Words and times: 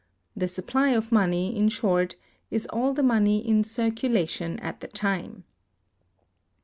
The 0.35 0.47
supply 0.47 0.89
of 0.93 1.11
money, 1.11 1.55
in 1.55 1.69
short, 1.69 2.15
is 2.49 2.65
all 2.71 2.91
the 2.91 3.03
money 3.03 3.47
in 3.47 3.63
circulation 3.63 4.57
at 4.59 4.79
the 4.79 4.87
time. 4.87 5.43